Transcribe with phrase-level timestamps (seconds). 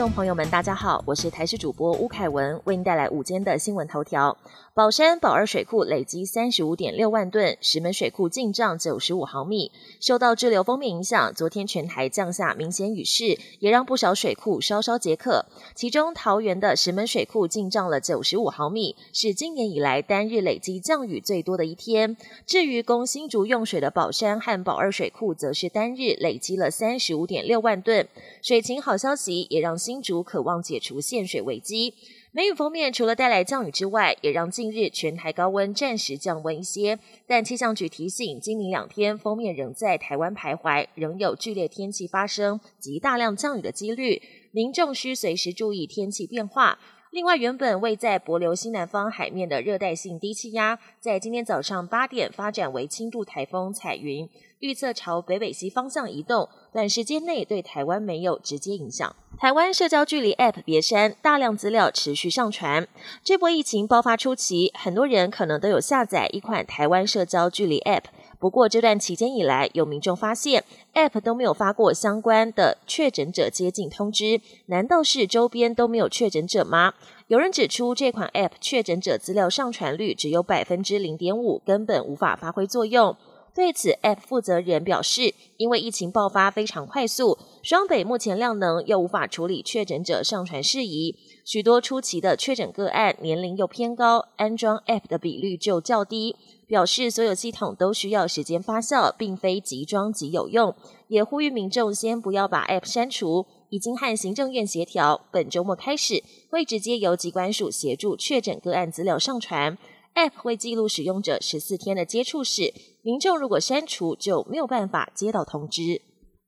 [0.00, 4.34] 众朋友们，大家好，我是台视主播吴凯文，为您带来午间的新闻头条。
[4.72, 9.72] 宝山宝二水库累积三十五点六万吨，石门水库进账九十五毫米。
[10.00, 15.44] 受到滞留封面影响，昨天全台降下明显雨势，也让不少水库稍稍解渴。
[15.74, 22.16] 其中桃园的石门水库进账了九十五毫米，是今年以来单日累积降雨最多的一天。
[22.46, 28.08] 至于供新竹用水的宝山和宝二水库，则是单日累积了三十五点六万吨。
[28.40, 31.94] 水情好消息也让新竹渴望解除限水危机。
[32.32, 36.98] 梅雨封面除了带来降雨之外，也让近日全台高温暂时降温一些。
[37.26, 44.20] 但气象局提醒，今明两天封面仍在台湾徘徊，仍有剧烈天气发生及大量降雨的几率，
[44.52, 46.78] 民众需随时注意天气变化。
[47.10, 54.28] 另外，原本位在博流西南方海面的热带性低气压，在今天早上八点发展为轻度台风彩云，
[54.60, 59.16] 预测朝北北西方向移动，短时间内对台湾没有直接影响。
[59.36, 62.86] 台湾社交距离 App 别删，大量资料持续上传。
[63.24, 68.04] 这波疫情爆发初期，很多人可能都有下载一款台湾社交距离 App。
[68.40, 76.94] 不过这段期间以来，有民众发现 App 都没有发过相关的确诊者接近通知，难道是周边都没有确诊者吗？
[77.26, 83.14] 有人指出，这款 App 确诊者资料上传率只有百分之零点五，根本无法发挥作用。
[83.52, 96.36] 对此，App 负责人表示，因为疫情爆发非常快速，双北目前量能又无法处理确诊者上传事宜，许多初期的确诊个案年龄又偏高，安装 App 的比率就较低。
[96.66, 100.74] 表示所有系统都需要时间发酵，并非即装即有用，
[101.08, 103.46] 也呼吁民众先不要把 App 删除。
[103.68, 109.76] 已经和行政院协调，本周末开始会直接由机关署协助确诊个案资料上传。
[110.14, 112.72] App 会记录使用者十四天的接触史，
[113.02, 116.00] 民众如果删除就没有办法接到通知。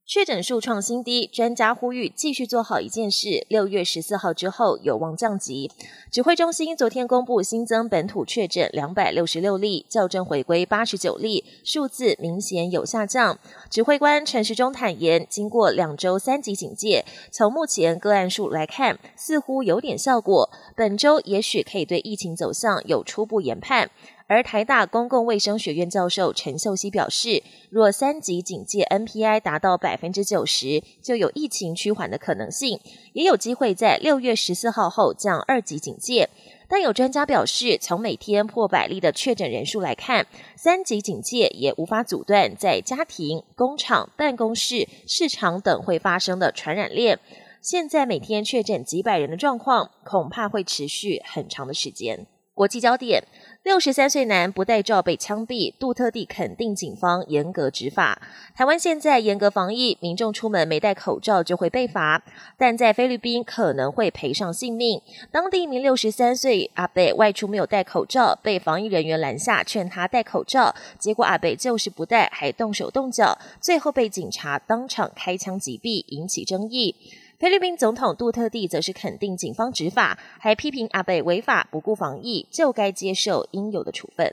[0.05, 3.47] 确诊数创新低，专家呼吁继续做好一件事。
[3.48, 5.70] 六月十四号之后有望降级。
[6.11, 13.39] 指挥中心昨天公布新增本土确诊两百六十六例，校正回归八十九例，数字明显有下降。
[13.70, 20.51] 指挥官陈时中坦言，经过两周三级警戒，从目前个案数来看，似乎有点效果。
[20.74, 23.89] 本周也许可以对疫情走向有初步研判。
[24.32, 32.80] 而台大公共卫生学院教授陈秀熙表示，若三级警戒 NPI 达到百分之九十，就有疫情趋缓的可能性，
[33.12, 36.30] 也有机会在六月十四号后降二级警戒。
[36.66, 40.26] 但有专家表示，从每天破百例的确诊人数来看，
[40.56, 47.18] 三级警戒也无法阻断在家庭、工厂、办公室、市场等会发生的传染链。
[47.60, 52.26] 现在每天确诊几百人的状况，恐怕会持续很长的时间。
[52.55, 53.23] 国际焦点。
[53.63, 58.20] 六十三岁男不戴罩被枪毙，杜特地肯定警方严格执法。
[58.57, 62.20] 台湾现在严格防疫，民众出门没戴口罩就会被罚，
[62.58, 65.01] 但在菲律宾可能会赔上性命。
[65.30, 76.96] 当地一名六十三岁阿贝外出没有戴口罩，被防疫人员拦下，劝他戴口罩，结果阿贝就是不戴，还动手动脚，最后被警察当场开枪击毙，引起争议。
[77.42, 84.33] 菲律宾总统杜特地则是肯定警方执法，还批评阿贝违法不顾防疫，就该接受应有的处分。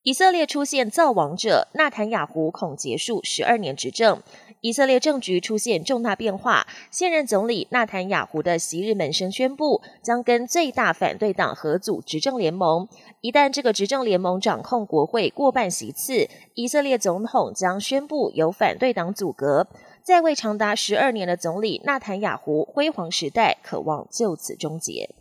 [0.00, 4.22] 以色列出现造王者，纳坦雅胡恐结束十二年执政。
[4.62, 12.88] 以色列政局出现重大变化，现任总理纳坦雅胡的昔日门生宣布，将跟最大反对党合组执政联盟。
[13.20, 19.66] 一旦这个执政联盟掌控国会过半席次，以色列总统将宣布由反对党阻隔。
[20.06, 25.16] 在位长达十二年的总理纳坦雅胡辉煌时代，渴望就此终结。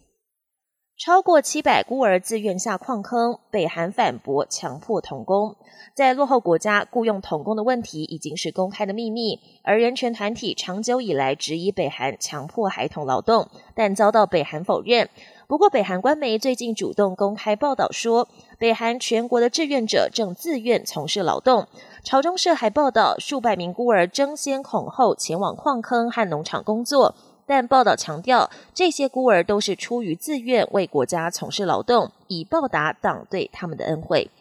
[0.96, 5.56] 超过七百孤儿自愿下矿坑，北韩反驳强迫童工。
[5.96, 15.10] 在落后国家，雇佣童工的问题已经是公开的秘密，而人权团体长久以来质疑北韩强迫孩童劳动，但遭到北韩否认。
[15.48, 21.68] 不过，北韩官媒最近主动公开报道说，北韩全国的志愿者正自愿从事劳动。
[22.04, 27.14] 朝中社还报道，数百名孤儿争先恐后前往矿坑和农场工作，
[27.46, 34.32] 但报道强调，这些孤儿都是出于自愿为国家从事劳动，以报答党对他们的恩惠。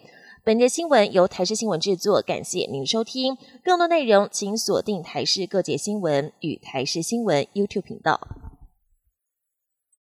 [0.43, 3.37] 本节新闻由台视新闻制作，感谢您收听。
[3.63, 8.21] 更多内容请锁定台视各界新闻与台视新闻 YouTube 频道。